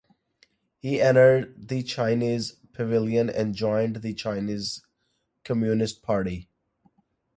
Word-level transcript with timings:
He 0.79 0.99
entered 0.99 1.67
the 1.67 1.83
Chinese 1.83 2.53
pavilion 2.73 3.29
and 3.29 3.53
joined 3.53 3.97
the 3.97 4.15
Chinese 4.15 4.81
Communist 5.43 6.01
Party. 6.01 6.49